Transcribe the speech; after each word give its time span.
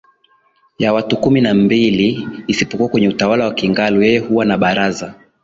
ya 0.79 0.93
watu 0.93 1.17
kumi 1.17 1.41
na 1.41 1.53
mbili 1.53 2.27
isipokuwa 2.47 2.89
kwenye 2.89 3.07
utawala 3.09 3.45
wa 3.45 3.53
Kingalu 3.53 4.01
yeye 4.03 4.19
huwa 4.19 4.45
na 4.45 4.57
baraza 4.57 5.13